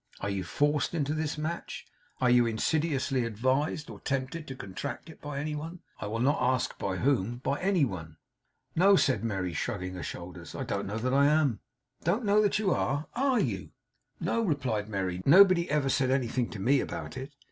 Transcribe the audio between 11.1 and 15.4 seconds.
I am.' 'Don't know that you are! Are you?' 'No,' replied Merry.